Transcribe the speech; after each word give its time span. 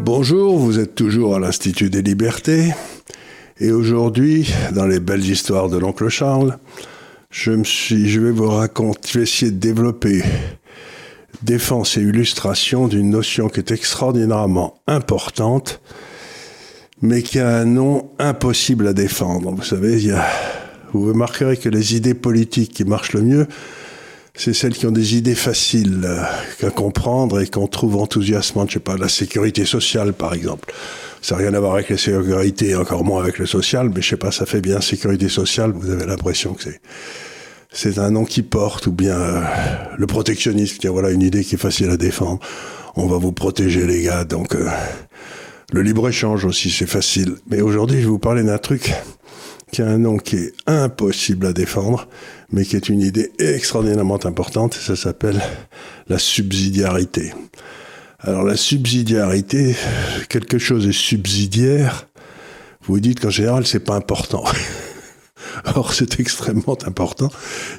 Bonjour, 0.00 0.58
vous 0.58 0.78
êtes 0.78 0.94
toujours 0.94 1.36
à 1.36 1.38
l'Institut 1.38 1.90
des 1.90 2.02
Libertés. 2.02 2.72
Et 3.60 3.70
aujourd'hui, 3.70 4.52
dans 4.72 4.86
les 4.86 5.00
belles 5.00 5.24
histoires 5.24 5.68
de 5.68 5.76
l'oncle 5.76 6.08
Charles, 6.08 6.58
je, 7.30 8.18
vais 8.18 8.30
vous 8.30 8.48
raconter, 8.48 9.08
je 9.12 9.18
vais 9.18 9.22
essayer 9.24 9.52
de 9.52 9.58
développer 9.58 10.24
défense 11.42 11.96
et 11.96 12.00
illustration 12.00 12.88
d'une 12.88 13.10
notion 13.10 13.48
qui 13.48 13.60
est 13.60 13.70
extraordinairement 13.70 14.80
importante, 14.86 15.80
mais 17.02 17.22
qui 17.22 17.38
a 17.38 17.56
un 17.56 17.66
nom 17.66 18.10
impossible 18.18 18.88
à 18.88 18.92
défendre. 18.94 19.52
Vous 19.52 19.62
savez, 19.62 20.10
vous 20.92 21.06
remarquerez 21.08 21.58
que 21.58 21.68
les 21.68 21.94
idées 21.94 22.14
politiques 22.14 22.72
qui 22.72 22.84
marchent 22.84 23.12
le 23.12 23.22
mieux, 23.22 23.46
c'est 24.34 24.54
celles 24.54 24.72
qui 24.72 24.86
ont 24.86 24.92
des 24.92 25.16
idées 25.16 25.34
faciles 25.34 26.00
euh, 26.04 26.66
à 26.66 26.70
comprendre 26.70 27.40
et 27.40 27.46
qu'on 27.46 27.66
trouve 27.66 27.96
enthousiasmantes. 27.96 28.70
Je 28.70 28.74
sais 28.74 28.80
pas, 28.80 28.96
la 28.96 29.08
sécurité 29.08 29.64
sociale, 29.64 30.12
par 30.12 30.34
exemple. 30.34 30.72
Ça 31.20 31.36
n'a 31.36 31.42
rien 31.42 31.54
à 31.54 31.60
voir 31.60 31.74
avec 31.74 31.90
la 31.90 31.98
sécurité, 31.98 32.74
encore 32.74 33.04
moins 33.04 33.22
avec 33.22 33.38
le 33.38 33.46
social, 33.46 33.90
mais 33.94 34.02
je 34.02 34.08
sais 34.10 34.16
pas, 34.16 34.32
ça 34.32 34.46
fait 34.46 34.60
bien 34.60 34.80
sécurité 34.80 35.28
sociale. 35.28 35.72
Vous 35.72 35.90
avez 35.90 36.06
l'impression 36.06 36.54
que 36.54 36.64
c'est 36.64 36.80
c'est 37.74 37.98
un 37.98 38.10
nom 38.10 38.26
qui 38.26 38.42
porte, 38.42 38.86
ou 38.86 38.92
bien 38.92 39.18
euh, 39.18 39.42
le 39.96 40.06
protectionnisme. 40.06 40.76
Tiens, 40.78 40.90
voilà 40.90 41.10
une 41.10 41.22
idée 41.22 41.42
qui 41.42 41.54
est 41.54 41.58
facile 41.58 41.88
à 41.88 41.96
défendre. 41.96 42.38
On 42.96 43.06
va 43.06 43.16
vous 43.16 43.32
protéger, 43.32 43.86
les 43.86 44.02
gars. 44.02 44.24
Donc, 44.24 44.54
euh, 44.54 44.68
le 45.72 45.80
libre 45.80 46.06
échange 46.06 46.44
aussi, 46.44 46.70
c'est 46.70 46.86
facile. 46.86 47.36
Mais 47.50 47.62
aujourd'hui, 47.62 47.98
je 47.98 48.02
vais 48.02 48.10
vous 48.10 48.18
parler 48.18 48.42
d'un 48.42 48.58
truc 48.58 48.92
qui 49.72 49.80
a 49.80 49.88
un 49.88 49.98
nom 49.98 50.18
qui 50.18 50.36
est 50.36 50.52
impossible 50.66 51.46
à 51.46 51.52
défendre, 51.54 52.06
mais 52.50 52.64
qui 52.64 52.76
est 52.76 52.90
une 52.90 53.00
idée 53.00 53.32
extraordinairement 53.38 54.24
importante, 54.26 54.74
ça 54.74 54.96
s'appelle 54.96 55.42
la 56.08 56.18
subsidiarité. 56.18 57.32
Alors 58.20 58.44
la 58.44 58.56
subsidiarité, 58.56 59.74
quelque 60.28 60.58
chose 60.58 60.86
est 60.86 60.92
subsidiaire, 60.92 62.06
vous 62.82 63.00
dites 63.00 63.20
qu'en 63.20 63.30
général 63.30 63.66
c'est 63.66 63.80
pas 63.80 63.94
important. 63.94 64.44
Or 65.74 65.94
c'est 65.94 66.20
extrêmement 66.20 66.76
important. 66.84 67.30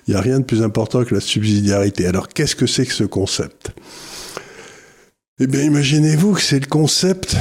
Il 0.08 0.14
n'y 0.14 0.18
a 0.18 0.22
rien 0.22 0.40
de 0.40 0.46
plus 0.46 0.64
important 0.64 1.04
que 1.04 1.14
la 1.14 1.22
subsidiarité. 1.22 2.08
Alors 2.08 2.28
qu'est-ce 2.28 2.56
que 2.56 2.66
c'est 2.66 2.88
que 2.88 2.94
ce 2.94 3.04
concept? 3.04 3.72
Eh 5.40 5.48
bien, 5.48 5.62
imaginez-vous 5.62 6.34
que 6.34 6.42
c'est 6.42 6.60
le 6.60 6.68
concept 6.68 7.36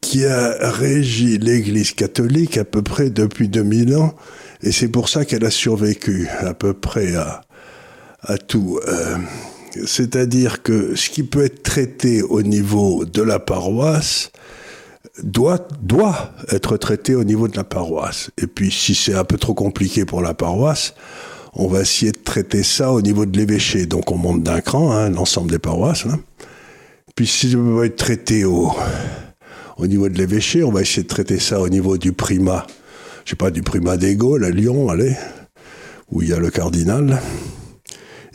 qui 0.00 0.24
a 0.24 0.70
régi 0.70 1.36
l'Église 1.36 1.92
catholique 1.92 2.56
à 2.56 2.64
peu 2.64 2.80
près 2.80 3.10
depuis 3.10 3.48
2000 3.48 3.94
ans, 3.96 4.14
et 4.62 4.72
c'est 4.72 4.88
pour 4.88 5.10
ça 5.10 5.26
qu'elle 5.26 5.44
a 5.44 5.50
survécu 5.50 6.28
à 6.40 6.54
peu 6.54 6.72
près 6.72 7.14
à, 7.14 7.42
tout. 8.48 8.80
Euh, 8.88 9.18
c'est-à-dire 9.84 10.62
que 10.62 10.94
ce 10.94 11.10
qui 11.10 11.22
peut 11.22 11.44
être 11.44 11.62
traité 11.62 12.22
au 12.22 12.40
niveau 12.40 13.04
de 13.04 13.20
la 13.20 13.38
paroisse 13.38 14.32
doit, 15.22 15.68
doit 15.82 16.32
être 16.50 16.78
traité 16.78 17.14
au 17.14 17.24
niveau 17.24 17.48
de 17.48 17.56
la 17.56 17.64
paroisse. 17.64 18.30
Et 18.38 18.46
puis, 18.46 18.70
si 18.70 18.94
c'est 18.94 19.14
un 19.14 19.24
peu 19.24 19.36
trop 19.36 19.54
compliqué 19.54 20.06
pour 20.06 20.22
la 20.22 20.32
paroisse, 20.32 20.94
on 21.52 21.68
va 21.68 21.82
essayer 21.82 22.12
de 22.12 22.18
traiter 22.18 22.62
ça 22.62 22.92
au 22.92 23.02
niveau 23.02 23.26
de 23.26 23.36
l'évêché. 23.36 23.84
Donc, 23.84 24.10
on 24.10 24.16
monte 24.16 24.42
d'un 24.42 24.62
cran, 24.62 24.92
hein, 24.92 25.10
l'ensemble 25.10 25.50
des 25.50 25.58
paroisses. 25.58 26.06
Hein. 26.06 26.18
Puis 27.16 27.26
si 27.26 27.50
ça 27.50 27.56
peut 27.56 27.84
être 27.86 27.96
traité 27.96 28.44
au, 28.44 28.70
au 29.78 29.86
niveau 29.86 30.08
de 30.10 30.18
l'évêché, 30.18 30.62
on 30.62 30.70
va 30.70 30.82
essayer 30.82 31.02
de 31.02 31.08
traiter 31.08 31.38
ça 31.38 31.60
au 31.62 31.68
niveau 31.70 31.96
du 31.96 32.12
primat. 32.12 32.66
Je 33.24 33.30
sais 33.30 33.36
pas, 33.36 33.50
du 33.50 33.62
primat 33.62 33.96
des 33.96 34.16
Gaules 34.16 34.44
à 34.44 34.50
Lyon, 34.50 34.90
allez, 34.90 35.16
où 36.10 36.20
il 36.20 36.28
y 36.28 36.32
a 36.34 36.38
le 36.38 36.50
cardinal. 36.50 37.20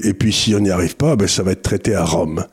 Et 0.04 0.16
puis 0.16 0.34
si 0.34 0.56
on 0.56 0.60
n'y 0.60 0.72
arrive 0.72 0.96
pas, 0.96 1.16
ben, 1.16 1.28
ça 1.28 1.44
va 1.44 1.52
être 1.52 1.62
traité 1.62 1.94
à 1.94 2.04
Rome. 2.04 2.44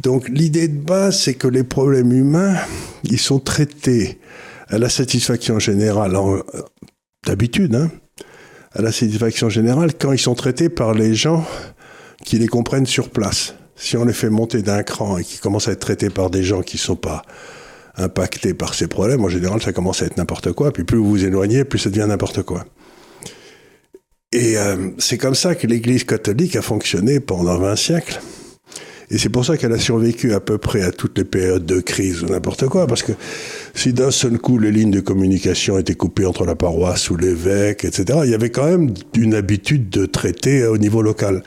Donc 0.00 0.28
l'idée 0.28 0.68
de 0.68 0.80
base, 0.80 1.18
c'est 1.18 1.34
que 1.34 1.48
les 1.48 1.64
problèmes 1.64 2.12
humains, 2.12 2.54
ils 3.02 3.18
sont 3.18 3.40
traités 3.40 4.20
à 4.68 4.78
la 4.78 4.88
satisfaction 4.88 5.58
générale, 5.58 6.16
d'habitude, 7.26 7.74
hein, 7.74 7.90
à 8.74 8.80
la 8.80 8.92
satisfaction 8.92 9.48
générale, 9.48 9.90
quand 9.98 10.12
ils 10.12 10.20
sont 10.20 10.36
traités 10.36 10.68
par 10.68 10.94
les 10.94 11.16
gens 11.16 11.44
qui 12.24 12.38
les 12.38 12.46
comprennent 12.46 12.86
sur 12.86 13.10
place 13.10 13.54
si 13.78 13.96
on 13.96 14.04
les 14.04 14.12
fait 14.12 14.30
monter 14.30 14.62
d'un 14.62 14.82
cran 14.82 15.18
et 15.18 15.24
qu'ils 15.24 15.40
commencent 15.40 15.68
à 15.68 15.72
être 15.72 15.80
traités 15.80 16.10
par 16.10 16.30
des 16.30 16.42
gens 16.42 16.62
qui 16.62 16.76
ne 16.76 16.80
sont 16.80 16.96
pas 16.96 17.22
impactés 17.96 18.54
par 18.54 18.74
ces 18.74 18.88
problèmes, 18.88 19.24
en 19.24 19.28
général, 19.28 19.62
ça 19.62 19.72
commence 19.72 20.02
à 20.02 20.06
être 20.06 20.16
n'importe 20.16 20.52
quoi. 20.52 20.72
Puis 20.72 20.84
plus 20.84 20.98
vous 20.98 21.08
vous 21.08 21.24
éloignez, 21.24 21.64
plus 21.64 21.78
ça 21.78 21.90
devient 21.90 22.06
n'importe 22.08 22.42
quoi. 22.42 22.64
Et 24.32 24.58
euh, 24.58 24.90
c'est 24.98 25.16
comme 25.16 25.34
ça 25.34 25.54
que 25.54 25.66
l'Église 25.66 26.04
catholique 26.04 26.56
a 26.56 26.62
fonctionné 26.62 27.18
pendant 27.20 27.56
20 27.58 27.76
siècles. 27.76 28.20
Et 29.10 29.16
c'est 29.16 29.30
pour 29.30 29.44
ça 29.46 29.56
qu'elle 29.56 29.72
a 29.72 29.78
survécu 29.78 30.34
à 30.34 30.40
peu 30.40 30.58
près 30.58 30.82
à 30.82 30.92
toutes 30.92 31.16
les 31.16 31.24
périodes 31.24 31.64
de 31.64 31.80
crise 31.80 32.22
ou 32.22 32.26
n'importe 32.26 32.66
quoi. 32.66 32.86
Parce 32.86 33.02
que 33.02 33.12
si 33.74 33.94
d'un 33.94 34.10
seul 34.10 34.38
coup 34.38 34.58
les 34.58 34.70
lignes 34.70 34.90
de 34.90 35.00
communication 35.00 35.78
étaient 35.78 35.94
coupées 35.94 36.26
entre 36.26 36.44
la 36.44 36.54
paroisse 36.54 37.08
ou 37.08 37.16
l'évêque, 37.16 37.86
etc., 37.86 38.18
il 38.24 38.30
y 38.30 38.34
avait 38.34 38.50
quand 38.50 38.66
même 38.66 38.92
une 39.16 39.34
habitude 39.34 39.88
de 39.88 40.04
traiter 40.04 40.66
au 40.66 40.76
niveau 40.76 41.00
local. 41.00 41.42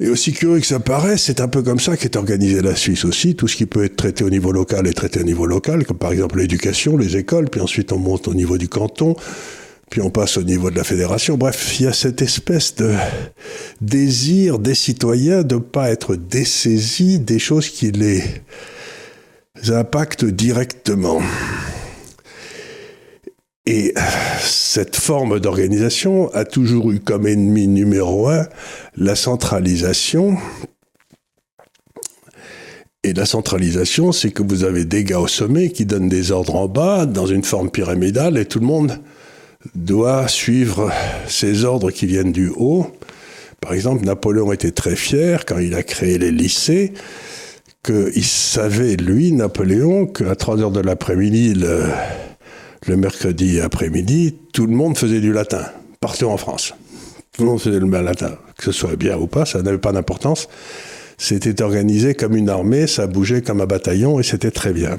Et 0.00 0.08
aussi 0.08 0.32
curieux 0.32 0.58
que 0.58 0.66
ça 0.66 0.80
paraisse, 0.80 1.22
c'est 1.22 1.40
un 1.40 1.46
peu 1.46 1.62
comme 1.62 1.78
ça 1.78 1.96
qu'est 1.96 2.16
organisée 2.16 2.60
la 2.60 2.74
Suisse 2.74 3.04
aussi. 3.04 3.36
Tout 3.36 3.46
ce 3.46 3.54
qui 3.54 3.64
peut 3.64 3.84
être 3.84 3.94
traité 3.94 4.24
au 4.24 4.30
niveau 4.30 4.50
local 4.50 4.88
est 4.88 4.92
traité 4.92 5.20
au 5.20 5.24
niveau 5.24 5.46
local, 5.46 5.86
comme 5.86 5.98
par 5.98 6.10
exemple 6.10 6.38
l'éducation, 6.38 6.96
les 6.96 7.16
écoles, 7.16 7.48
puis 7.48 7.60
ensuite 7.60 7.92
on 7.92 7.98
monte 7.98 8.26
au 8.26 8.34
niveau 8.34 8.58
du 8.58 8.68
canton, 8.68 9.14
puis 9.90 10.00
on 10.00 10.10
passe 10.10 10.36
au 10.36 10.42
niveau 10.42 10.72
de 10.72 10.76
la 10.76 10.82
fédération. 10.82 11.36
Bref, 11.38 11.78
il 11.78 11.84
y 11.84 11.86
a 11.86 11.92
cette 11.92 12.22
espèce 12.22 12.74
de 12.74 12.92
désir 13.80 14.58
des 14.58 14.74
citoyens 14.74 15.44
de 15.44 15.54
ne 15.54 15.60
pas 15.60 15.90
être 15.90 16.16
dessaisis 16.16 17.20
des 17.20 17.38
choses 17.38 17.68
qui 17.68 17.92
les 17.92 18.24
impactent 19.68 20.24
directement. 20.24 21.20
Et 23.66 23.94
cette 24.40 24.96
forme 24.96 25.40
d'organisation 25.40 26.30
a 26.34 26.44
toujours 26.44 26.92
eu 26.92 27.00
comme 27.00 27.26
ennemi 27.26 27.66
numéro 27.66 28.28
un 28.28 28.46
la 28.96 29.16
centralisation. 29.16 30.36
Et 33.04 33.14
la 33.14 33.24
centralisation, 33.24 34.12
c'est 34.12 34.30
que 34.32 34.42
vous 34.42 34.64
avez 34.64 34.84
des 34.84 35.04
gars 35.04 35.20
au 35.20 35.28
sommet 35.28 35.70
qui 35.70 35.86
donnent 35.86 36.10
des 36.10 36.30
ordres 36.30 36.56
en 36.56 36.68
bas 36.68 37.06
dans 37.06 37.26
une 37.26 37.44
forme 37.44 37.70
pyramidale 37.70 38.36
et 38.36 38.44
tout 38.44 38.60
le 38.60 38.66
monde 38.66 38.98
doit 39.74 40.28
suivre 40.28 40.90
ces 41.26 41.64
ordres 41.64 41.90
qui 41.90 42.04
viennent 42.04 42.32
du 42.32 42.50
haut. 42.54 42.86
Par 43.60 43.72
exemple, 43.72 44.04
Napoléon 44.04 44.52
était 44.52 44.72
très 44.72 44.96
fier 44.96 45.46
quand 45.46 45.58
il 45.58 45.74
a 45.74 45.82
créé 45.82 46.18
les 46.18 46.30
lycées 46.30 46.92
qu'il 47.82 48.24
savait, 48.24 48.96
lui, 48.96 49.32
Napoléon, 49.32 50.06
qu'à 50.06 50.34
3 50.34 50.60
heures 50.60 50.70
de 50.70 50.80
l'après-midi, 50.80 51.54
le, 51.54 51.84
le 52.86 52.96
mercredi 52.96 53.60
après-midi, 53.60 54.36
tout 54.52 54.66
le 54.66 54.74
monde 54.74 54.96
faisait 54.96 55.20
du 55.20 55.32
latin, 55.32 55.64
partout 56.00 56.26
en 56.26 56.36
France. 56.36 56.74
Tout 57.32 57.42
le 57.42 57.48
monde 57.48 57.60
faisait 57.60 57.80
le 57.80 58.02
latin, 58.02 58.36
que 58.56 58.64
ce 58.64 58.72
soit 58.72 58.96
bien 58.96 59.16
ou 59.18 59.26
pas, 59.26 59.44
ça 59.44 59.62
n'avait 59.62 59.78
pas 59.78 59.92
d'importance. 59.92 60.48
C'était 61.18 61.62
organisé 61.62 62.14
comme 62.14 62.36
une 62.36 62.48
armée, 62.48 62.86
ça 62.86 63.06
bougeait 63.06 63.42
comme 63.42 63.60
un 63.60 63.66
bataillon 63.66 64.20
et 64.20 64.22
c'était 64.22 64.50
très 64.50 64.72
bien. 64.72 64.98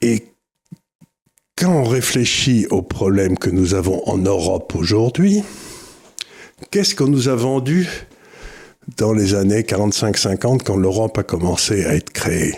Et 0.00 0.24
quand 1.56 1.72
on 1.72 1.84
réfléchit 1.84 2.66
aux 2.70 2.82
problèmes 2.82 3.38
que 3.38 3.50
nous 3.50 3.74
avons 3.74 4.06
en 4.08 4.18
Europe 4.18 4.74
aujourd'hui, 4.74 5.42
qu'est-ce 6.70 6.94
qu'on 6.94 7.08
nous 7.08 7.28
a 7.28 7.34
vendu 7.34 7.88
dans 8.96 9.12
les 9.12 9.34
années 9.34 9.62
45-50 9.62 10.62
quand 10.62 10.76
l'Europe 10.76 11.16
a 11.18 11.22
commencé 11.22 11.84
à 11.84 11.94
être 11.94 12.10
créée? 12.10 12.54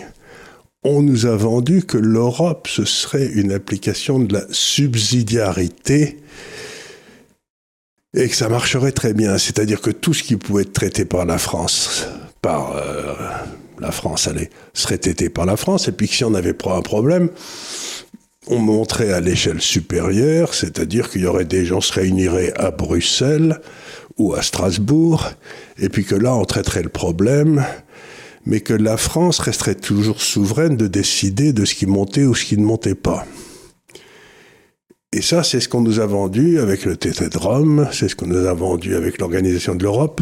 On 0.83 1.01
nous 1.01 1.25
a 1.25 1.35
vendu 1.35 1.83
que 1.83 1.97
l'Europe, 1.97 2.67
ce 2.67 2.85
serait 2.85 3.25
une 3.25 3.51
application 3.51 4.19
de 4.19 4.33
la 4.33 4.43
subsidiarité 4.49 6.17
et 8.13 8.27
que 8.29 8.35
ça 8.35 8.49
marcherait 8.49 8.91
très 8.91 9.13
bien. 9.13 9.37
C'est-à-dire 9.37 9.81
que 9.81 9.91
tout 9.91 10.13
ce 10.13 10.23
qui 10.23 10.37
pouvait 10.37 10.63
être 10.63 10.73
traité 10.73 11.05
par 11.05 11.25
la 11.25 11.37
France, 11.37 12.07
par 12.41 12.75
euh, 12.75 13.13
la 13.79 13.91
France, 13.91 14.29
serait 14.73 14.97
traité 14.97 15.29
par 15.29 15.45
la 15.45 15.57
France, 15.57 15.87
et 15.87 15.91
puis 15.91 16.07
que 16.07 16.15
si 16.15 16.23
on 16.23 16.31
n'avait 16.31 16.53
pas 16.53 16.75
un 16.75 16.81
problème, 16.81 17.29
on 18.47 18.59
monterait 18.59 19.11
à 19.11 19.19
l'échelle 19.19 19.61
supérieure, 19.61 20.53
c'est-à-dire 20.53 21.09
qu'il 21.09 21.21
y 21.21 21.25
aurait 21.25 21.45
des 21.45 21.65
gens 21.65 21.81
se 21.81 21.93
réuniraient 21.93 22.53
à 22.55 22.71
Bruxelles 22.71 23.59
ou 24.17 24.33
à 24.33 24.41
Strasbourg, 24.41 25.29
et 25.77 25.89
puis 25.89 26.05
que 26.05 26.15
là, 26.15 26.33
on 26.33 26.45
traiterait 26.45 26.83
le 26.83 26.89
problème, 26.89 27.65
mais 28.47 28.61
que 28.61 28.73
la 28.73 28.95
France 28.95 29.39
resterait 29.39 29.75
toujours 29.75 30.21
souveraine 30.21 30.77
de 30.77 30.87
décider 30.87 31.51
de 31.51 31.65
ce 31.65 31.75
qui 31.75 31.85
montait 31.85 32.23
ou 32.23 32.33
ce 32.33 32.45
qui 32.45 32.57
ne 32.57 32.63
montait 32.63 32.95
pas. 32.95 33.27
Et 35.11 35.21
ça, 35.21 35.43
c'est 35.43 35.59
ce 35.59 35.67
qu'on 35.67 35.81
nous 35.81 35.99
a 35.99 36.05
vendu 36.05 36.59
avec 36.59 36.85
le 36.85 36.95
traité 36.95 37.27
de 37.27 37.37
Rome, 37.37 37.89
c'est 37.91 38.07
ce 38.07 38.15
qu'on 38.15 38.27
nous 38.27 38.45
a 38.47 38.53
vendu 38.53 38.95
avec 38.95 39.19
l'organisation 39.19 39.75
de 39.75 39.83
l'Europe, 39.83 40.21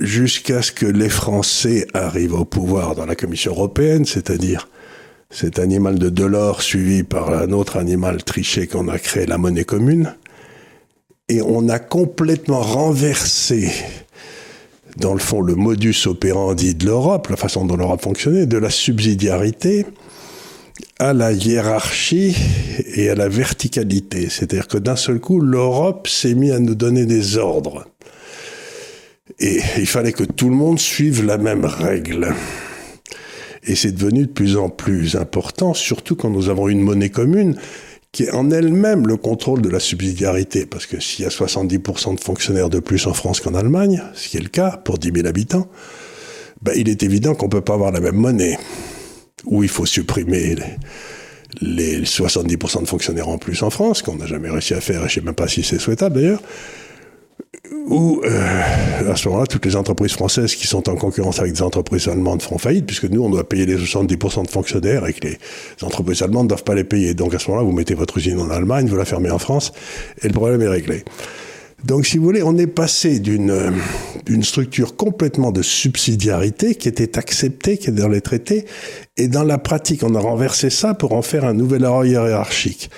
jusqu'à 0.00 0.62
ce 0.62 0.72
que 0.72 0.86
les 0.86 1.10
Français 1.10 1.86
arrivent 1.92 2.34
au 2.34 2.46
pouvoir 2.46 2.94
dans 2.94 3.04
la 3.04 3.14
Commission 3.14 3.52
européenne, 3.52 4.06
c'est-à-dire 4.06 4.68
cet 5.30 5.58
animal 5.58 5.98
de 5.98 6.08
Delors 6.08 6.62
suivi 6.62 7.02
par 7.02 7.30
un 7.30 7.52
autre 7.52 7.76
animal 7.76 8.24
triché 8.24 8.66
qu'on 8.66 8.88
a 8.88 8.98
créé, 8.98 9.26
la 9.26 9.36
monnaie 9.36 9.64
commune. 9.64 10.14
Et 11.28 11.42
on 11.42 11.68
a 11.68 11.78
complètement 11.78 12.62
renversé 12.62 13.70
dans 14.96 15.12
le 15.12 15.20
fond, 15.20 15.40
le 15.40 15.54
modus 15.54 16.06
operandi 16.06 16.74
de 16.74 16.86
l'Europe, 16.86 17.28
la 17.28 17.36
façon 17.36 17.64
dont 17.64 17.76
l'Europe 17.76 18.02
fonctionnait, 18.02 18.46
de 18.46 18.58
la 18.58 18.70
subsidiarité 18.70 19.86
à 20.98 21.12
la 21.12 21.32
hiérarchie 21.32 22.36
et 22.94 23.08
à 23.10 23.14
la 23.14 23.28
verticalité. 23.28 24.28
C'est-à-dire 24.28 24.66
que 24.66 24.78
d'un 24.78 24.96
seul 24.96 25.20
coup, 25.20 25.40
l'Europe 25.40 26.08
s'est 26.08 26.34
mise 26.34 26.52
à 26.52 26.58
nous 26.58 26.74
donner 26.74 27.06
des 27.06 27.36
ordres. 27.36 27.86
Et 29.38 29.60
il 29.76 29.86
fallait 29.86 30.12
que 30.12 30.24
tout 30.24 30.48
le 30.48 30.56
monde 30.56 30.78
suive 30.78 31.24
la 31.24 31.38
même 31.38 31.64
règle. 31.64 32.34
Et 33.64 33.76
c'est 33.76 33.92
devenu 33.92 34.22
de 34.22 34.32
plus 34.32 34.56
en 34.56 34.70
plus 34.70 35.16
important, 35.16 35.74
surtout 35.74 36.16
quand 36.16 36.30
nous 36.30 36.48
avons 36.48 36.68
une 36.68 36.80
monnaie 36.80 37.10
commune 37.10 37.56
qui 38.12 38.24
est 38.24 38.30
en 38.30 38.50
elle-même 38.50 39.06
le 39.06 39.16
contrôle 39.16 39.60
de 39.60 39.68
la 39.68 39.80
subsidiarité. 39.80 40.66
Parce 40.66 40.86
que 40.86 41.00
s'il 41.00 41.24
y 41.24 41.26
a 41.26 41.30
70% 41.30 42.16
de 42.16 42.20
fonctionnaires 42.20 42.70
de 42.70 42.80
plus 42.80 43.06
en 43.06 43.14
France 43.14 43.40
qu'en 43.40 43.54
Allemagne, 43.54 44.02
ce 44.14 44.28
qui 44.28 44.36
est 44.36 44.42
le 44.42 44.48
cas 44.48 44.76
pour 44.76 44.98
10 44.98 45.12
000 45.14 45.26
habitants, 45.26 45.68
ben, 46.62 46.72
il 46.76 46.88
est 46.88 47.02
évident 47.02 47.34
qu'on 47.34 47.46
ne 47.46 47.50
peut 47.50 47.60
pas 47.60 47.74
avoir 47.74 47.92
la 47.92 48.00
même 48.00 48.16
monnaie. 48.16 48.58
Ou 49.44 49.62
il 49.62 49.68
faut 49.68 49.86
supprimer 49.86 50.56
les, 51.60 51.98
les 51.98 52.04
70% 52.04 52.82
de 52.82 52.86
fonctionnaires 52.86 53.28
en 53.28 53.38
plus 53.38 53.62
en 53.62 53.70
France, 53.70 54.02
qu'on 54.02 54.16
n'a 54.16 54.26
jamais 54.26 54.50
réussi 54.50 54.74
à 54.74 54.80
faire, 54.80 55.04
et 55.04 55.08
je 55.08 55.18
ne 55.18 55.20
sais 55.20 55.20
même 55.20 55.34
pas 55.34 55.48
si 55.48 55.62
c'est 55.62 55.78
souhaitable 55.78 56.16
d'ailleurs 56.16 56.42
où, 57.88 58.22
euh, 58.24 59.12
à 59.12 59.16
ce 59.16 59.28
moment-là, 59.28 59.46
toutes 59.46 59.64
les 59.66 59.76
entreprises 59.76 60.12
françaises 60.12 60.54
qui 60.54 60.66
sont 60.66 60.88
en 60.88 60.94
concurrence 60.94 61.40
avec 61.40 61.52
des 61.52 61.62
entreprises 61.62 62.08
allemandes 62.08 62.42
feront 62.42 62.58
faillite, 62.58 62.86
puisque 62.86 63.04
nous, 63.04 63.22
on 63.22 63.30
doit 63.30 63.48
payer 63.48 63.66
les 63.66 63.76
70% 63.76 64.44
de 64.44 64.50
fonctionnaires 64.50 65.06
et 65.06 65.12
que 65.12 65.26
les 65.26 65.38
entreprises 65.82 66.22
allemandes 66.22 66.44
ne 66.44 66.48
doivent 66.48 66.64
pas 66.64 66.74
les 66.74 66.84
payer. 66.84 67.14
Donc, 67.14 67.34
à 67.34 67.38
ce 67.38 67.50
moment-là, 67.50 67.66
vous 67.66 67.72
mettez 67.72 67.94
votre 67.94 68.18
usine 68.18 68.38
en 68.38 68.50
Allemagne, 68.50 68.86
vous 68.86 68.96
la 68.96 69.04
fermez 69.04 69.30
en 69.30 69.38
France, 69.38 69.72
et 70.22 70.28
le 70.28 70.34
problème 70.34 70.62
est 70.62 70.68
réglé. 70.68 71.04
Donc, 71.84 72.06
si 72.06 72.18
vous 72.18 72.24
voulez, 72.24 72.42
on 72.42 72.56
est 72.56 72.66
passé 72.66 73.20
d'une 73.20 73.72
d'une 74.26 74.42
structure 74.42 74.96
complètement 74.96 75.52
de 75.52 75.62
subsidiarité 75.62 76.74
qui 76.74 76.88
était 76.88 77.16
acceptée, 77.16 77.78
qui 77.78 77.88
est 77.88 77.92
dans 77.92 78.08
les 78.08 78.20
traités, 78.20 78.66
et 79.16 79.28
dans 79.28 79.44
la 79.44 79.58
pratique, 79.58 80.02
on 80.02 80.14
a 80.14 80.20
renversé 80.20 80.70
ça 80.70 80.94
pour 80.94 81.12
en 81.12 81.22
faire 81.22 81.44
un 81.44 81.54
nouvel 81.54 81.84
ordre 81.84 82.04
hiérarchique. 82.04 82.90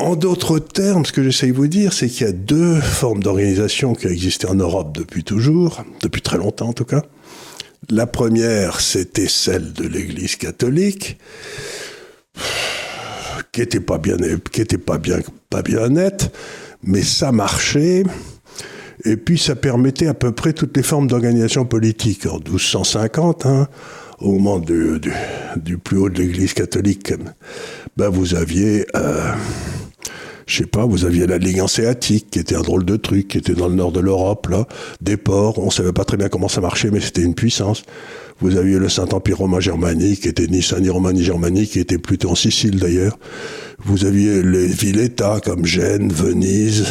En 0.00 0.14
d'autres 0.14 0.60
termes, 0.60 1.04
ce 1.04 1.10
que 1.10 1.24
j'essaye 1.24 1.50
de 1.50 1.56
vous 1.56 1.66
dire, 1.66 1.92
c'est 1.92 2.08
qu'il 2.08 2.24
y 2.24 2.30
a 2.30 2.32
deux 2.32 2.80
formes 2.80 3.20
d'organisation 3.20 3.94
qui 3.94 4.06
ont 4.06 4.10
existé 4.10 4.46
en 4.46 4.54
Europe 4.54 4.96
depuis 4.96 5.24
toujours, 5.24 5.84
depuis 6.00 6.22
très 6.22 6.38
longtemps 6.38 6.68
en 6.68 6.72
tout 6.72 6.84
cas. 6.84 7.02
La 7.90 8.06
première, 8.06 8.80
c'était 8.80 9.26
celle 9.26 9.72
de 9.72 9.88
l'Église 9.88 10.36
catholique, 10.36 11.18
qui 13.50 13.60
était 13.60 13.80
pas 13.80 13.98
bien, 13.98 14.16
qui 14.52 14.60
était 14.60 14.78
pas 14.78 14.98
bien, 14.98 15.18
pas 15.50 15.62
bien 15.62 15.88
nette, 15.88 16.32
mais 16.84 17.02
ça 17.02 17.32
marchait. 17.32 18.04
Et 19.04 19.16
puis 19.16 19.36
ça 19.38 19.56
permettait 19.56 20.06
à 20.06 20.14
peu 20.14 20.30
près 20.30 20.52
toutes 20.52 20.76
les 20.76 20.82
formes 20.84 21.08
d'organisation 21.08 21.64
politique. 21.64 22.26
En 22.26 22.38
1250, 22.38 23.46
hein, 23.46 23.68
au 24.20 24.32
moment 24.32 24.58
du, 24.60 25.00
du, 25.56 25.78
plus 25.78 25.96
haut 25.96 26.08
de 26.08 26.18
l'Église 26.18 26.52
catholique, 26.52 27.12
ben 27.96 28.08
vous 28.08 28.34
aviez 28.34 28.86
euh, 28.94 29.32
je 30.48 30.56
sais 30.56 30.66
pas, 30.66 30.86
vous 30.86 31.04
aviez 31.04 31.26
la 31.26 31.36
Ligue 31.36 31.60
hanséatique, 31.60 32.30
qui 32.30 32.38
était 32.38 32.56
un 32.56 32.62
drôle 32.62 32.86
de 32.86 32.96
truc, 32.96 33.28
qui 33.28 33.38
était 33.38 33.52
dans 33.52 33.68
le 33.68 33.74
nord 33.74 33.92
de 33.92 34.00
l'Europe, 34.00 34.48
là, 34.48 34.66
des 35.02 35.18
ports, 35.18 35.58
on 35.58 35.70
savait 35.70 35.92
pas 35.92 36.04
très 36.04 36.16
bien 36.16 36.30
comment 36.30 36.48
ça 36.48 36.62
marchait, 36.62 36.90
mais 36.90 37.00
c'était 37.00 37.20
une 37.20 37.34
puissance. 37.34 37.82
Vous 38.40 38.56
aviez 38.56 38.78
le 38.78 38.88
Saint-Empire 38.88 39.38
romain 39.38 39.60
germanique, 39.60 40.22
qui 40.22 40.28
était 40.28 40.46
ni 40.46 40.62
saint 40.62 40.80
ni 40.80 40.88
ni 40.88 41.22
germanique, 41.22 41.72
qui 41.72 41.80
était 41.80 41.98
plutôt 41.98 42.30
en 42.30 42.34
Sicile 42.34 42.78
d'ailleurs. 42.78 43.18
Vous 43.84 44.06
aviez 44.06 44.42
les 44.42 44.66
villes-États 44.66 45.40
comme 45.44 45.66
Gênes, 45.66 46.10
Venise, 46.10 46.86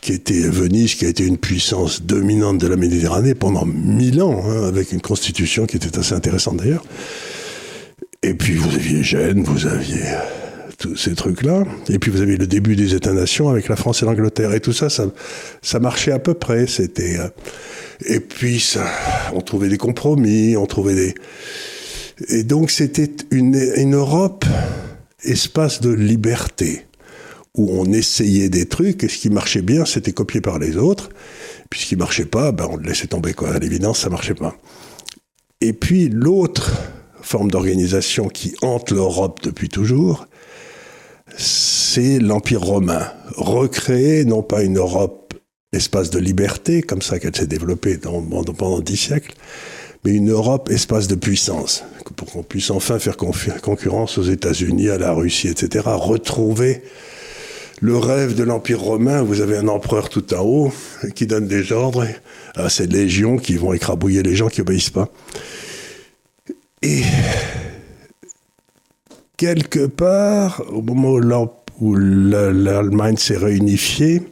qui 0.00 0.14
était 0.14 0.48
Venise, 0.48 0.94
qui 0.94 1.04
a 1.04 1.08
été 1.08 1.26
une 1.26 1.36
puissance 1.36 2.02
dominante 2.02 2.56
de 2.56 2.68
la 2.68 2.76
Méditerranée 2.76 3.34
pendant 3.34 3.66
mille 3.66 4.22
ans, 4.22 4.42
hein, 4.46 4.66
avec 4.66 4.92
une 4.92 5.02
constitution 5.02 5.66
qui 5.66 5.76
était 5.76 5.98
assez 5.98 6.14
intéressante 6.14 6.56
d'ailleurs. 6.56 6.84
Et 8.22 8.32
puis 8.32 8.54
vous 8.54 8.74
aviez 8.74 9.02
Gênes, 9.02 9.42
vous 9.42 9.66
aviez 9.66 10.04
ces 10.96 11.14
trucs-là. 11.14 11.64
Et 11.88 11.98
puis 11.98 12.10
vous 12.10 12.20
avez 12.20 12.36
le 12.36 12.46
début 12.46 12.76
des 12.76 12.94
États-nations 12.94 13.48
avec 13.48 13.68
la 13.68 13.76
France 13.76 14.02
et 14.02 14.06
l'Angleterre. 14.06 14.52
Et 14.54 14.60
tout 14.60 14.72
ça, 14.72 14.90
ça, 14.90 15.06
ça 15.62 15.80
marchait 15.80 16.12
à 16.12 16.18
peu 16.18 16.34
près. 16.34 16.66
C'était. 16.66 17.18
Euh, 17.18 17.28
et 18.06 18.20
puis 18.20 18.62
on 19.32 19.40
trouvait 19.40 19.68
des 19.68 19.78
compromis, 19.78 20.56
on 20.56 20.66
trouvait 20.66 20.94
des. 20.94 21.14
Et 22.28 22.44
donc 22.44 22.70
c'était 22.70 23.10
une, 23.30 23.54
une 23.76 23.94
Europe, 23.94 24.44
espace 25.22 25.80
de 25.80 25.90
liberté, 25.90 26.86
où 27.54 27.70
on 27.72 27.92
essayait 27.92 28.48
des 28.48 28.66
trucs, 28.66 29.04
et 29.04 29.08
ce 29.08 29.18
qui 29.18 29.30
marchait 29.30 29.62
bien, 29.62 29.84
c'était 29.84 30.12
copié 30.12 30.40
par 30.40 30.58
les 30.58 30.76
autres. 30.76 31.10
Puis 31.70 31.80
ce 31.80 31.86
qui 31.86 31.96
marchait 31.96 32.24
pas, 32.24 32.52
ben 32.52 32.66
on 32.70 32.76
le 32.76 32.84
laissait 32.84 33.06
tomber, 33.06 33.34
quoi. 33.34 33.54
À 33.54 33.58
l'évidence, 33.58 34.00
ça 34.00 34.10
marchait 34.10 34.34
pas. 34.34 34.56
Et 35.60 35.72
puis 35.72 36.08
l'autre 36.08 36.72
forme 37.22 37.50
d'organisation 37.50 38.28
qui 38.28 38.54
hante 38.62 38.90
l'Europe 38.90 39.40
depuis 39.42 39.68
toujours, 39.68 40.26
c'est 41.36 42.18
l'Empire 42.18 42.62
romain. 42.62 43.12
Recréer 43.36 44.24
non 44.24 44.42
pas 44.42 44.62
une 44.62 44.78
Europe 44.78 45.34
espace 45.72 46.10
de 46.10 46.18
liberté, 46.18 46.82
comme 46.82 47.02
ça 47.02 47.18
qu'elle 47.18 47.34
s'est 47.34 47.46
développée 47.46 47.98
pendant 47.98 48.80
dix 48.80 48.96
siècles, 48.96 49.34
mais 50.04 50.12
une 50.12 50.30
Europe 50.30 50.70
espace 50.70 51.08
de 51.08 51.14
puissance, 51.14 51.84
pour 52.16 52.30
qu'on 52.30 52.42
puisse 52.42 52.70
enfin 52.70 52.98
faire 52.98 53.16
concurrence 53.16 54.18
aux 54.18 54.24
États-Unis, 54.24 54.90
à 54.90 54.98
la 54.98 55.12
Russie, 55.12 55.48
etc. 55.48 55.84
Retrouver 55.86 56.82
le 57.80 57.96
rêve 57.96 58.34
de 58.34 58.42
l'Empire 58.42 58.80
romain, 58.80 59.22
vous 59.22 59.40
avez 59.40 59.56
un 59.56 59.68
empereur 59.68 60.08
tout 60.08 60.34
en 60.34 60.42
haut 60.42 60.72
qui 61.14 61.26
donne 61.26 61.48
des 61.48 61.72
ordres 61.72 62.06
à 62.54 62.68
ces 62.68 62.86
légions 62.86 63.38
qui 63.38 63.54
vont 63.54 63.72
écrabouiller 63.72 64.22
les 64.22 64.36
gens 64.36 64.48
qui 64.48 64.60
obéissent 64.60 64.90
pas. 64.90 65.08
Et 66.82 67.02
quelque 69.42 69.86
part, 69.86 70.62
au 70.72 70.82
moment 70.82 71.18
où 71.80 71.96
l'Allemagne 71.96 73.16
s'est 73.16 73.36
réunifiée, 73.36 74.22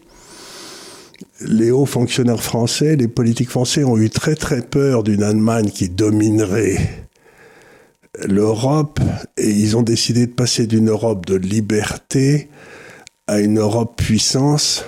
les 1.41 1.73
hauts 1.73 1.85
fonctionnaires 1.85 2.45
français, 2.45 2.95
les 2.95 3.09
politiques 3.09 3.51
français 3.51 3.83
ont 3.83 3.97
eu 3.97 4.09
très 4.09 4.37
très 4.37 4.63
peur 4.63 5.03
d'une 5.03 5.25
Allemagne 5.25 5.71
qui 5.71 5.89
dominerait 5.89 7.09
l'Europe 8.25 9.01
et 9.37 9.51
ils 9.51 9.77
ont 9.77 9.83
décidé 9.83 10.29
de 10.29 10.33
passer 10.33 10.69
d'une 10.69 10.91
Europe 10.91 11.27
de 11.27 11.35
liberté 11.35 12.49
à 13.27 13.41
une 13.41 13.59
Europe 13.59 13.97
puissance, 13.97 14.85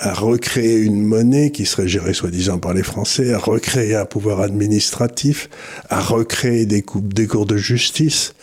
à 0.00 0.12
recréer 0.12 0.78
une 0.78 1.04
monnaie 1.04 1.52
qui 1.52 1.66
serait 1.66 1.86
gérée 1.86 2.14
soi-disant 2.14 2.58
par 2.58 2.74
les 2.74 2.82
Français, 2.82 3.32
à 3.32 3.38
recréer 3.38 3.94
un 3.94 4.06
pouvoir 4.06 4.40
administratif, 4.40 5.48
à 5.88 6.00
recréer 6.00 6.66
des, 6.66 6.84
des 7.00 7.26
cours 7.28 7.46
de 7.46 7.56
justice. 7.56 8.34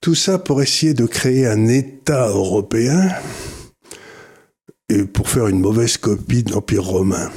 Tout 0.00 0.14
ça 0.14 0.38
pour 0.38 0.62
essayer 0.62 0.94
de 0.94 1.06
créer 1.06 1.46
un 1.46 1.66
État 1.66 2.28
européen 2.28 3.10
et 4.88 5.02
pour 5.02 5.28
faire 5.28 5.48
une 5.48 5.58
mauvaise 5.58 5.96
copie 5.96 6.44
de 6.44 6.52
l'Empire 6.52 6.84
romain. 6.84 7.30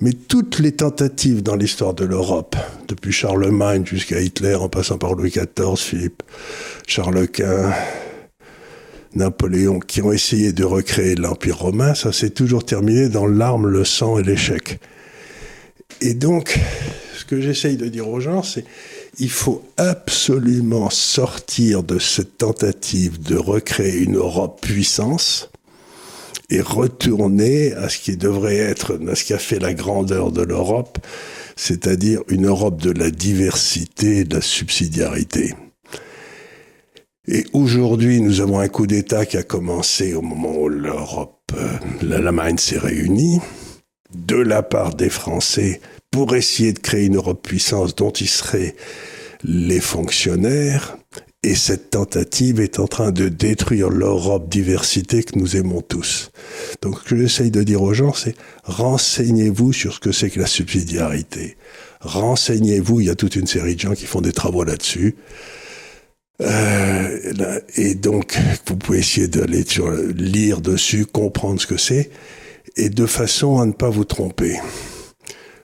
Mais 0.00 0.12
toutes 0.12 0.58
les 0.58 0.72
tentatives 0.72 1.42
dans 1.42 1.56
l'histoire 1.56 1.94
de 1.94 2.04
l'Europe, 2.04 2.56
depuis 2.86 3.10
Charlemagne 3.10 3.86
jusqu'à 3.86 4.20
Hitler, 4.20 4.54
en 4.54 4.68
passant 4.68 4.98
par 4.98 5.14
Louis 5.14 5.30
XIV, 5.30 5.76
Philippe, 5.76 6.22
Charles 6.86 7.26
Quint, 7.26 7.72
Napoléon, 9.14 9.80
qui 9.80 10.02
ont 10.02 10.12
essayé 10.12 10.52
de 10.52 10.64
recréer 10.64 11.14
l'Empire 11.14 11.58
romain, 11.58 11.94
ça 11.94 12.12
s'est 12.12 12.30
toujours 12.30 12.66
terminé 12.66 13.08
dans 13.08 13.26
l'arme, 13.26 13.66
le 13.66 13.84
sang 13.84 14.18
et 14.18 14.22
l'échec. 14.22 14.78
Et 16.02 16.12
donc, 16.14 16.60
ce 17.16 17.24
que 17.24 17.40
j'essaye 17.40 17.76
de 17.78 17.88
dire 17.88 18.08
aux 18.08 18.20
gens, 18.20 18.42
c'est 18.42 18.64
il 19.18 19.30
faut 19.30 19.62
absolument 19.76 20.90
sortir 20.90 21.82
de 21.82 21.98
cette 21.98 22.38
tentative 22.38 23.20
de 23.20 23.36
recréer 23.36 23.98
une 23.98 24.16
Europe 24.16 24.60
puissance 24.60 25.50
et 26.50 26.60
retourner 26.60 27.74
à 27.74 27.88
ce 27.88 27.98
qui 27.98 28.16
devrait 28.16 28.56
être, 28.56 28.98
à 29.08 29.14
ce 29.14 29.24
qui 29.24 29.34
a 29.34 29.38
fait 29.38 29.58
la 29.58 29.74
grandeur 29.74 30.32
de 30.32 30.42
l'Europe, 30.42 30.98
c'est-à-dire 31.56 32.22
une 32.28 32.46
Europe 32.46 32.80
de 32.80 32.90
la 32.90 33.10
diversité 33.10 34.18
et 34.18 34.24
de 34.24 34.36
la 34.36 34.40
subsidiarité. 34.40 35.54
Et 37.26 37.44
aujourd'hui, 37.52 38.22
nous 38.22 38.40
avons 38.40 38.60
un 38.60 38.68
coup 38.68 38.86
d'État 38.86 39.26
qui 39.26 39.36
a 39.36 39.42
commencé 39.42 40.14
au 40.14 40.22
moment 40.22 40.56
où 40.56 40.68
l'Europe, 40.68 41.52
euh, 41.58 41.68
l'Allemagne 42.00 42.56
s'est 42.56 42.78
réunie, 42.78 43.40
de 44.14 44.36
la 44.36 44.62
part 44.62 44.94
des 44.94 45.10
Français, 45.10 45.80
pour 46.10 46.34
essayer 46.34 46.72
de 46.72 46.78
créer 46.78 47.06
une 47.06 47.16
Europe 47.16 47.42
puissance 47.42 47.94
dont 47.94 48.10
ils 48.10 48.28
seraient 48.28 48.74
les 49.44 49.80
fonctionnaires. 49.80 50.96
Et 51.44 51.54
cette 51.54 51.90
tentative 51.90 52.60
est 52.60 52.80
en 52.80 52.88
train 52.88 53.12
de 53.12 53.28
détruire 53.28 53.90
l'Europe 53.90 54.48
diversité 54.48 55.22
que 55.22 55.38
nous 55.38 55.56
aimons 55.56 55.82
tous. 55.82 56.32
Donc 56.82 56.98
ce 56.98 57.10
que 57.10 57.16
j'essaye 57.16 57.52
de 57.52 57.62
dire 57.62 57.82
aux 57.82 57.94
gens, 57.94 58.12
c'est 58.12 58.34
renseignez-vous 58.64 59.72
sur 59.72 59.94
ce 59.94 60.00
que 60.00 60.10
c'est 60.10 60.30
que 60.30 60.40
la 60.40 60.46
subsidiarité. 60.46 61.56
Renseignez-vous, 62.00 63.00
il 63.00 63.06
y 63.06 63.10
a 63.10 63.14
toute 63.14 63.36
une 63.36 63.46
série 63.46 63.76
de 63.76 63.80
gens 63.80 63.94
qui 63.94 64.06
font 64.06 64.20
des 64.20 64.32
travaux 64.32 64.64
là-dessus. 64.64 65.16
Euh, 66.40 67.60
et 67.76 67.94
donc, 67.94 68.38
vous 68.66 68.76
pouvez 68.76 68.98
essayer 68.98 69.28
d'aller 69.28 69.64
lire 70.16 70.60
dessus, 70.60 71.06
comprendre 71.06 71.60
ce 71.60 71.66
que 71.66 71.76
c'est, 71.76 72.10
et 72.76 72.90
de 72.90 73.06
façon 73.06 73.60
à 73.60 73.66
ne 73.66 73.72
pas 73.72 73.90
vous 73.90 74.04
tromper. 74.04 74.58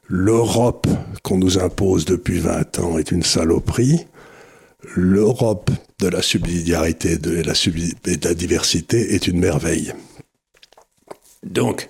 l'Europe 0.06 0.86
qu'on 1.22 1.38
nous 1.38 1.58
impose 1.58 2.04
depuis 2.04 2.38
20 2.38 2.78
ans 2.78 2.98
est 2.98 3.10
une 3.10 3.22
saloperie, 3.22 4.06
l'Europe 4.94 5.70
de 5.98 6.08
la 6.08 6.22
subsidiarité 6.22 7.12
et 7.12 7.18
de 7.18 7.42
la, 7.42 8.34
diversité 8.34 9.14
est 9.14 9.26
une 9.26 9.38
merveille. 9.38 9.92
Donc, 11.42 11.88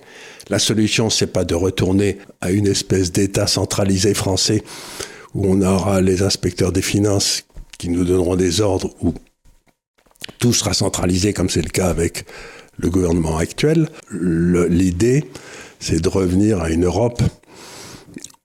la 0.49 0.59
solution, 0.59 1.09
c'est 1.09 1.27
pas 1.27 1.43
de 1.43 1.55
retourner 1.55 2.17
à 2.41 2.51
une 2.51 2.67
espèce 2.67 3.11
d'État 3.11 3.47
centralisé 3.47 4.13
français 4.13 4.63
où 5.33 5.45
on 5.47 5.61
aura 5.61 6.01
les 6.01 6.21
inspecteurs 6.21 6.71
des 6.71 6.81
finances 6.81 7.45
qui 7.77 7.89
nous 7.89 8.05
donneront 8.05 8.35
des 8.35 8.61
ordres, 8.61 8.93
où 9.01 9.13
tout 10.39 10.53
sera 10.53 10.73
centralisé 10.73 11.33
comme 11.33 11.49
c'est 11.49 11.61
le 11.61 11.69
cas 11.69 11.89
avec 11.89 12.25
le 12.77 12.89
gouvernement 12.89 13.37
actuel. 13.37 13.89
L'idée, 14.11 15.25
c'est 15.79 16.01
de 16.01 16.09
revenir 16.09 16.61
à 16.61 16.69
une 16.69 16.85
Europe 16.85 17.21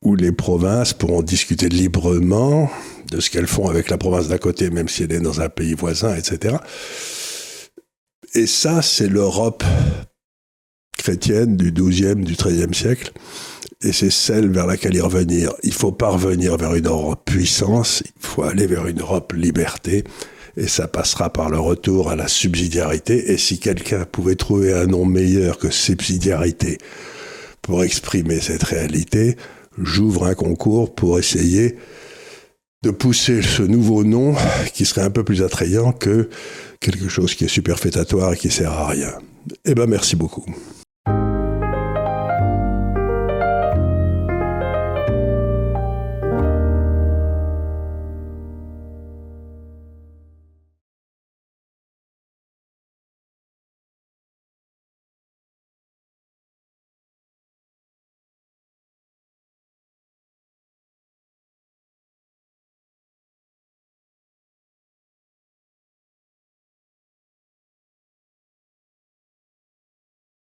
où 0.03 0.15
les 0.15 0.33
provinces 0.33 0.93
pourront 0.93 1.23
discuter 1.23 1.69
librement 1.69 2.71
de 3.11 3.21
ce 3.21 3.29
qu'elles 3.29 3.47
font 3.47 3.69
avec 3.69 3.91
la 3.91 3.99
province 3.99 4.29
d'à 4.29 4.39
côté, 4.39 4.71
même 4.71 4.89
si 4.89 5.03
elle 5.03 5.13
est 5.13 5.21
dans 5.21 5.41
un 5.41 5.49
pays 5.49 5.75
voisin, 5.75 6.15
etc. 6.15 6.57
Et 8.35 8.47
ça, 8.47 8.83
c'est 8.83 9.09
l'Europe 9.09 9.65
chrétienne 10.97 11.57
du 11.57 11.73
XIIe, 11.73 12.15
du 12.15 12.35
XIIIe 12.35 12.75
siècle. 12.75 13.13
Et 13.83 13.93
c'est 13.93 14.11
celle 14.11 14.51
vers 14.51 14.67
laquelle 14.67 14.95
y 14.95 15.01
revenir. 15.01 15.53
Il 15.63 15.73
faut 15.73 15.93
pas 15.93 16.11
revenir 16.11 16.57
vers 16.57 16.75
une 16.75 16.87
Europe 16.87 17.23
puissance, 17.25 18.03
il 18.05 18.27
faut 18.27 18.43
aller 18.43 18.67
vers 18.67 18.87
une 18.87 19.01
Europe 19.01 19.33
liberté. 19.33 20.05
Et 20.57 20.67
ça 20.67 20.89
passera 20.89 21.33
par 21.33 21.51
le 21.51 21.59
retour 21.59 22.11
à 22.11 22.17
la 22.17 22.29
subsidiarité. 22.29 23.33
Et 23.33 23.39
si 23.39 23.59
quelqu'un 23.59 24.05
pouvait 24.05 24.37
trouver 24.37 24.73
un 24.73 24.87
nom 24.87 25.05
meilleur 25.05 25.59
que 25.59 25.71
subsidiarité 25.71 26.79
pour 27.63 27.85
exprimer 27.85 28.41
cette 28.41 28.65
réalité, 28.65 29.37
j'ouvre 29.79 30.27
un 30.27 30.35
concours 30.35 30.95
pour 30.95 31.19
essayer 31.19 31.77
de 32.83 32.91
pousser 32.91 33.43
ce 33.43 33.63
nouveau 33.63 34.05
nom 34.05 34.35
qui 34.73 34.87
serait 34.87 35.03
un 35.03 35.11
peu 35.11 35.23
plus 35.23 35.43
attrayant 35.43 35.93
que 35.93 36.31
quelque 36.81 37.09
chose 37.09 37.35
qui 37.35 37.45
est 37.45 37.49
superfétatoire 37.49 38.33
et 38.33 38.37
qui 38.37 38.51
sert 38.51 38.73
à 38.73 38.89
rien. 38.89 39.13
Eh 39.65 39.75
ben, 39.75 39.87
merci 39.87 40.17
beaucoup. 40.17 40.47